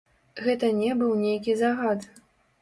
Гэта 0.45 0.69
не 0.77 0.95
быў 1.01 1.11
нейкі 1.25 1.55
загад. 1.61 2.09